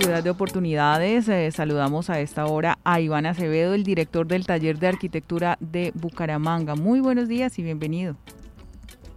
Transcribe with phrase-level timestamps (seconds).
[0.00, 1.28] De Oportunidades.
[1.28, 5.92] Eh, saludamos a esta hora a Iván Acevedo, el director del Taller de Arquitectura de
[5.94, 6.74] Bucaramanga.
[6.74, 8.16] Muy buenos días y bienvenido.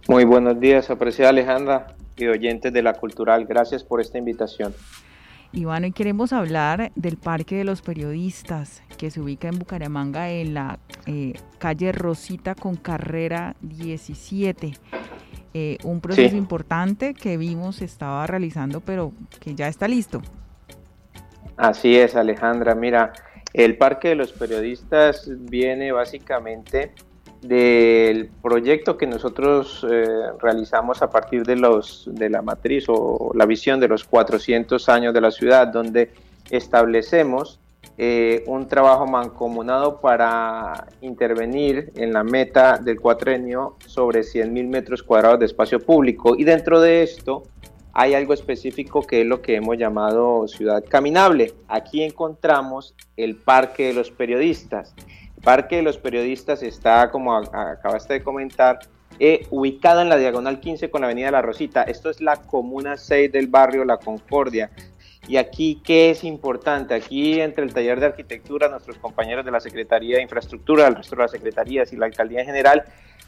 [0.08, 3.46] Muy buenos días, apreciada Alejandra y oyentes de la Cultural.
[3.46, 4.74] Gracias por esta invitación.
[5.52, 10.52] Iván, hoy queremos hablar del Parque de los Periodistas, que se ubica en Bucaramanga en
[10.52, 14.74] la eh, calle Rosita con carrera 17.
[15.54, 20.20] Eh, un proceso importante que vimos estaba realizando, pero que ya está listo.
[21.56, 22.74] Así es, Alejandra.
[22.74, 23.12] Mira,
[23.52, 26.92] el Parque de los Periodistas viene básicamente
[27.40, 30.06] del proyecto que nosotros eh,
[30.40, 35.12] realizamos a partir de, los, de la matriz o la visión de los 400 años
[35.12, 36.10] de la ciudad, donde
[36.50, 37.60] establecemos
[37.96, 45.38] eh, un trabajo mancomunado para intervenir en la meta del cuatrenio sobre 100.000 metros cuadrados
[45.38, 46.34] de espacio público.
[46.36, 47.44] Y dentro de esto
[47.94, 51.54] hay algo específico que es lo que hemos llamado ciudad caminable.
[51.68, 54.94] Aquí encontramos el Parque de los Periodistas.
[55.36, 58.80] El Parque de los Periodistas está, como acabaste de comentar,
[59.20, 61.84] eh, ubicado en la diagonal 15 con la avenida La Rosita.
[61.84, 64.70] Esto es la comuna 6 del barrio La Concordia.
[65.28, 66.94] Y aquí, ¿qué es importante?
[66.94, 71.14] Aquí, entre el taller de arquitectura, nuestros compañeros de la Secretaría de Infraestructura, el resto
[71.14, 72.84] de las secretarías y la alcaldía en general,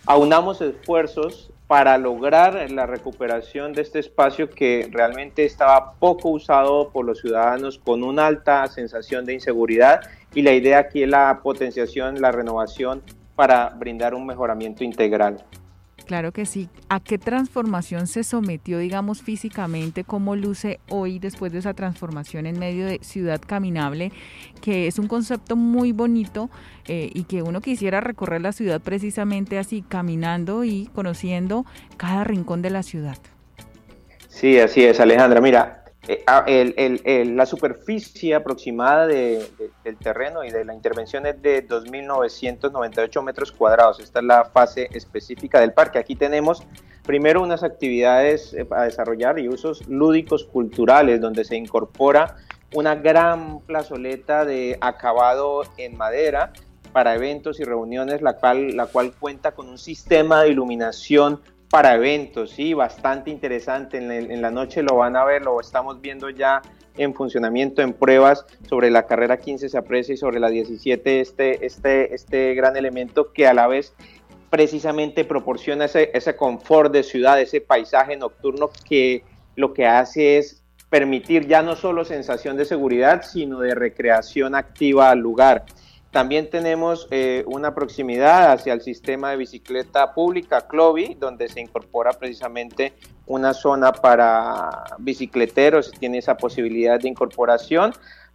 [0.07, 7.05] aunamos esfuerzos para lograr la recuperación de este espacio que realmente estaba poco usado por
[7.05, 10.01] los ciudadanos con una alta sensación de inseguridad
[10.33, 13.03] y la idea aquí es la potenciación, la renovación
[13.35, 15.45] para brindar un mejoramiento integral.
[16.07, 16.69] Claro que sí.
[16.89, 20.05] ¿A qué transformación se sometió, digamos, físicamente?
[20.05, 24.13] ¿Cómo luce hoy después de esa transformación en medio de Ciudad Caminable?
[24.63, 26.49] Que es un concepto muy bonito
[26.87, 32.63] eh, y que uno quisiera recorrer la ciudad precisamente así, caminando y conociendo cada rincón
[32.63, 33.19] de la ciudad.
[34.29, 35.41] Sí, así es, Alejandra.
[35.41, 43.23] Mira, eh, ah, la superficie aproximada del terreno y de la intervención es de 2.998
[43.23, 43.99] metros cuadrados.
[43.99, 45.99] Esta es la fase específica del parque.
[45.99, 46.63] Aquí tenemos
[47.03, 52.37] primero unas actividades eh, a desarrollar y usos lúdicos culturales, donde se incorpora
[52.75, 56.53] una gran plazoleta de acabado en madera
[56.93, 61.41] para eventos y reuniones, la cual, la cual cuenta con un sistema de iluminación
[61.71, 63.99] para eventos, sí, bastante interesante.
[63.99, 66.63] En, la noche lo van a ver, lo estamos viendo ya
[66.97, 71.67] en funcionamiento, en pruebas sobre la carrera 15 se aprecia y sobre la 17 este,
[71.67, 73.93] este, este gran elemento que a la vez
[74.49, 79.25] precisamente proporciona ese, ese confort de ciudad, ese paisaje nocturno que
[79.57, 85.11] lo que hace es permitir ya no solo sensación de seguridad, sino de recreación activa
[85.11, 85.65] al lugar.
[86.11, 92.13] También tenemos eh, una proximidad hacia el sistema de bicicleta pública Clovi, donde se incorpora
[92.13, 92.95] precisamente
[93.27, 97.93] una zona para bicicleteros, tiene esa posibilidad de incorporación.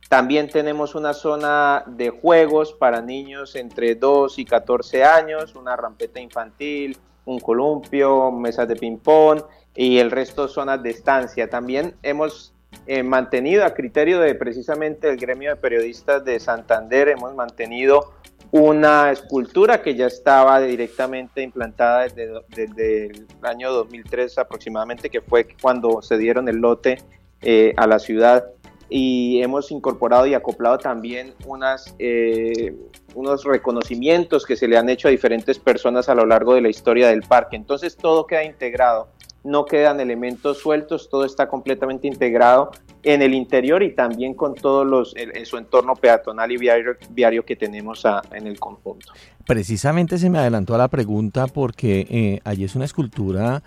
[0.10, 6.20] También tenemos una zona de juegos para niños entre 2 y 14 años, una rampeta
[6.20, 9.42] infantil, un columpio, mesas de ping-pong
[9.74, 11.50] y el resto zonas de estancia.
[11.50, 12.54] También hemos
[12.88, 18.14] eh, mantenido a criterio de precisamente el gremio de periodistas de Santander, hemos mantenido
[18.52, 26.02] una escultura que ya estaba directamente implantada desde, el año 2003 aproximadamente, que fue cuando
[26.02, 26.98] se dieron el lote
[27.42, 28.46] eh, a la ciudad.
[28.90, 32.76] Y hemos incorporado y acoplado también unas, eh,
[33.16, 36.68] unos reconocimientos que se le han hecho a diferentes personas a lo largo de la
[36.68, 37.56] historia del parque.
[37.56, 39.08] Entonces todo queda integrado
[39.44, 42.72] no quedan elementos sueltos, todo está completamente integrado
[43.04, 47.56] en el interior y también con todos los en su entorno peatonal y viario, que
[47.56, 49.12] tenemos en el conjunto.
[49.48, 53.64] Precisamente se me adelantó a la pregunta porque eh, allí es una escultura,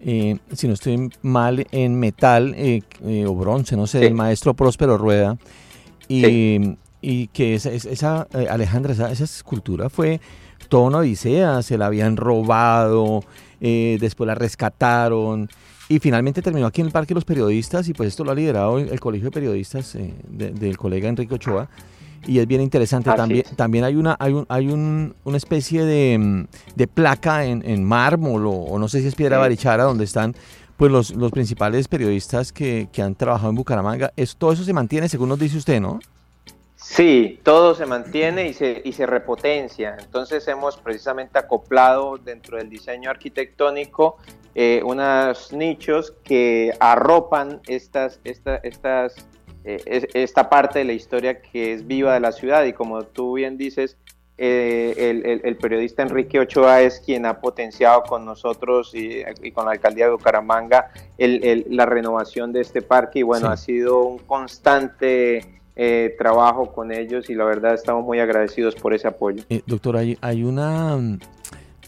[0.00, 2.82] eh, si no estoy mal, en metal eh,
[3.26, 5.38] o bronce, no sé, del maestro Próspero Rueda.
[6.06, 10.20] Y, y que esa, esa Alejandra, esa, esa escultura fue
[10.74, 13.22] toda una odisea, se la habían robado,
[13.60, 15.48] eh, después la rescataron
[15.88, 18.34] y finalmente terminó aquí en el Parque de los Periodistas y pues esto lo ha
[18.34, 21.68] liderado el, Colegio de Periodistas eh, del colega Enrique Ochoa
[22.26, 23.08] y es bien interesante.
[23.14, 27.84] también, también hay una, hay un, hay un, una especie de, de placa en, en,
[27.84, 30.34] mármol o, no sé si es piedra barichara donde están
[30.76, 34.12] pues los, los principales periodistas que, que, han trabajado en Bucaramanga.
[34.16, 36.00] Es, todo eso se mantiene, según nos dice usted, ¿no?
[36.86, 39.96] Sí, todo se mantiene y se, y se repotencia.
[39.98, 44.18] Entonces hemos precisamente acoplado dentro del diseño arquitectónico
[44.54, 49.14] eh, unos nichos que arropan estas, estas,
[49.64, 52.64] eh, esta parte de la historia que es viva de la ciudad.
[52.64, 53.96] Y como tú bien dices,
[54.36, 60.04] eh, el, periodista Enrique Ochoa es quien ha potenciado con nosotros y, con la alcaldía
[60.04, 63.20] de Bucaramanga la renovación de este parque.
[63.20, 68.20] Y bueno, ha sido un constante eh, trabajo con ellos y la verdad estamos muy
[68.20, 69.42] agradecidos por ese apoyo.
[69.48, 70.96] Eh, doctor, hay, una,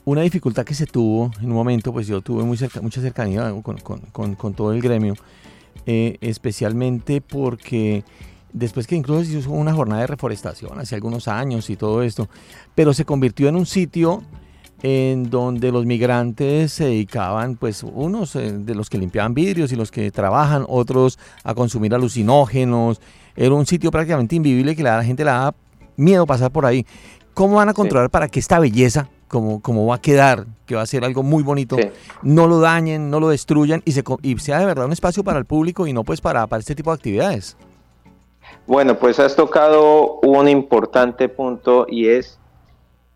[0.05, 3.53] una dificultad que se tuvo en un momento, pues yo tuve muy cerca, mucha cercanía
[3.63, 5.15] con, con, con, todo el gremio,
[5.87, 8.03] eh, especialmente porque
[8.53, 12.29] después que incluso se hizo una jornada de reforestación hace algunos años y todo esto,
[12.75, 14.23] pero se convirtió en un sitio
[14.83, 19.91] en donde los migrantes se dedicaban, pues unos de los que limpiaban vidrios y los
[19.91, 23.01] que trabajan, otros a consumir alucinógenos,
[23.35, 25.55] era un sitio prácticamente invivible que la gente le daba
[25.97, 26.87] miedo pasar por ahí.
[27.35, 30.83] ¿Cómo van a controlar para que esta belleza, como, como va a quedar, que va
[30.83, 31.77] a ser algo muy bonito,
[32.23, 35.39] no lo dañen, no lo destruyan y, se, y sea de verdad un espacio para
[35.39, 37.57] el público y no pues para, para este tipo de actividades?
[38.67, 42.39] Bueno, pues has tocado un importante punto y es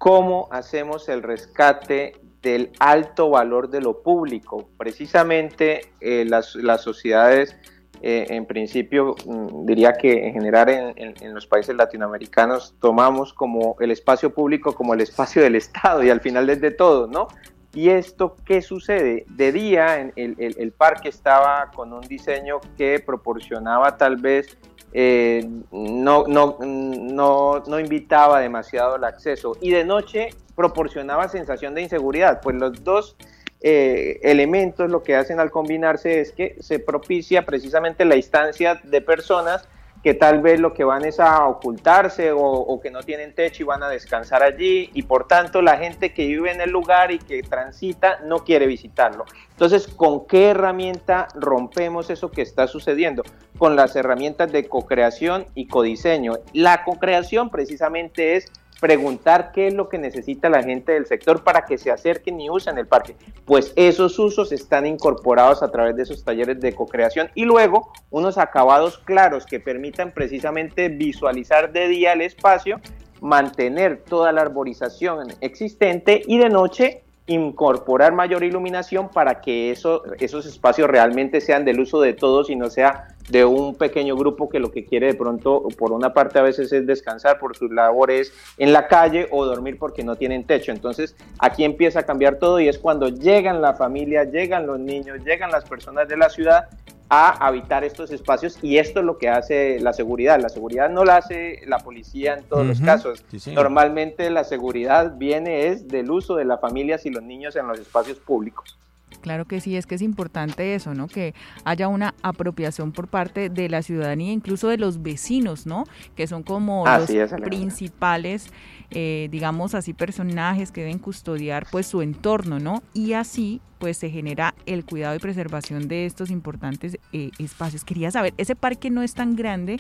[0.01, 4.71] cómo hacemos el rescate del alto valor de lo público.
[4.79, 7.55] Precisamente eh, las, las sociedades
[8.01, 13.91] eh, en principio mm, diría que en general en, los países latinoamericanos tomamos como el
[13.91, 17.29] espacio público como el espacio del Estado y al final desde todo, ¿no?
[17.75, 19.27] ¿Y esto qué sucede?
[19.29, 24.57] De día el, el, parque estaba con un diseño que proporcionaba tal vez,
[24.93, 29.57] eh, no, no, no, no invitaba demasiado el acceso.
[29.61, 33.17] Y de noche proporcionaba sensación de inseguridad, pues los dos
[33.63, 39.01] eh, elementos lo que hacen al combinarse es que se propicia precisamente la instancia de
[39.01, 39.69] personas
[40.03, 43.67] que tal vez lo que van es a ocultarse o, que no tienen techo y
[43.67, 47.19] van a descansar allí y por tanto la gente que vive en el lugar y
[47.19, 49.27] que transita no quiere visitarlo.
[49.51, 53.23] Entonces, ¿con qué herramienta rompemos eso que está sucediendo?
[53.59, 56.39] Con las herramientas de co-creación y codiseño.
[56.55, 58.51] La co-creación precisamente es
[58.81, 62.51] preguntar qué es lo que necesita la gente del sector para que se acerquen y
[62.51, 63.15] usen el parque.
[63.45, 68.39] Pues esos usos están incorporados a través de esos talleres de co-creación y luego unos
[68.39, 72.81] acabados claros que permitan precisamente visualizar de día el espacio,
[73.21, 80.47] mantener toda la arborización existente y de noche incorporar mayor iluminación para que eso, esos
[80.47, 84.59] espacios realmente sean del uso de todos y no sea de un pequeño grupo que
[84.59, 88.33] lo que quiere de pronto, por una parte a veces es descansar por sus labores
[88.59, 90.73] en la calle o dormir porque no tienen techo.
[90.73, 95.19] Entonces aquí empieza a cambiar todo y es cuando llegan la familia, llegan los niños,
[95.25, 96.69] llegan las personas de la ciudad
[97.11, 100.41] a habitar estos espacios y esto es lo que hace la seguridad.
[100.41, 103.25] La seguridad no la hace la policía en todos los casos.
[103.49, 107.81] Normalmente la seguridad viene es del uso de las familias y los niños en los
[107.81, 108.79] espacios públicos.
[109.21, 111.07] Claro que sí, es que es importante eso, ¿no?
[111.07, 111.35] Que
[111.65, 115.85] haya una apropiación por parte de la ciudadanía, incluso de los vecinos, ¿no?
[116.17, 117.11] Que son como los
[117.43, 118.51] principales,
[118.91, 122.83] eh, digamos así, personajes que deben custodiar pues su entorno, ¿no?
[122.95, 127.83] Y así pues se genera el cuidado y preservación de estos importantes eh, espacios.
[127.83, 129.79] Quería saber, ese parque no es tan grande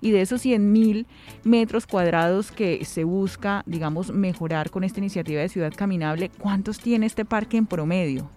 [0.00, 1.06] y de esos 100 mil
[1.44, 7.06] metros cuadrados que se busca, digamos, mejorar con esta iniciativa de Ciudad Caminable, ¿cuántos tiene
[7.06, 8.28] este parque en promedio?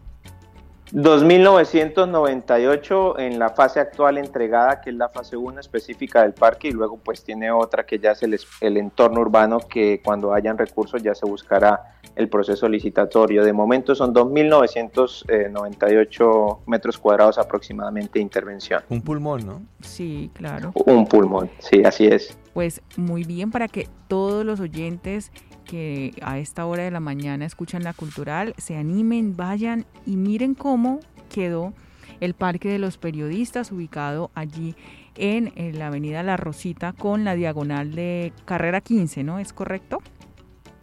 [0.92, 6.72] 2.998 en la fase actual entregada, que es la fase 1 específica del parque, y
[6.72, 11.04] luego pues tiene otra que ya es el, el, entorno urbano, que cuando hayan recursos
[11.04, 13.44] ya se buscará el proceso licitatorio.
[13.44, 18.82] De momento son 2.998 metros cuadrados aproximadamente de intervención.
[18.90, 19.62] Un pulmón, ¿no?
[19.82, 20.72] Sí, claro.
[20.74, 22.36] Un pulmón, sí, así es.
[22.60, 25.32] Pues muy bien para que todos los oyentes
[25.64, 30.56] que a esta hora de la mañana escuchan la cultural, se animen, vayan y miren
[30.56, 31.00] cómo
[31.34, 31.72] quedó
[32.20, 34.76] el Parque de los Periodistas ubicado allí
[35.16, 39.40] en, la avenida La Rosita con la diagonal de carrera 15, ¿no?
[39.40, 40.00] ¿Es correcto?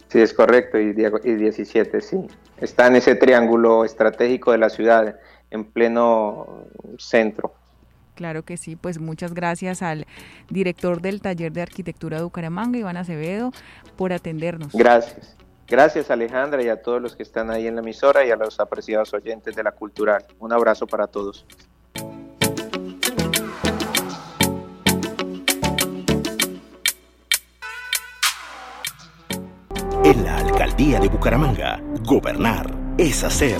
[0.07, 2.25] Sí, es correcto, y, y 17, sí.
[2.59, 5.19] Está en ese triángulo estratégico de la ciudad,
[5.51, 6.65] en pleno
[6.97, 7.53] centro.
[8.17, 10.07] Claro que sí, pues muchas gracias al
[10.49, 13.51] director del Taller de Arquitectura de Bucaramanga, Iván Acevedo,
[13.95, 14.73] por atendernos.
[14.73, 15.37] Gracias.
[15.67, 18.59] Gracias Alejandra y a todos los que están ahí en la emisora y a los
[18.59, 20.25] apreciados oyentes de la cultural.
[20.39, 21.45] Un abrazo para todos.
[30.03, 33.59] En la alcaldía de Bucaramanga, gobernar es hacer.